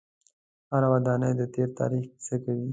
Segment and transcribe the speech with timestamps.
[0.71, 2.67] هره ودانۍ د تیر تاریخ کیسه کوي.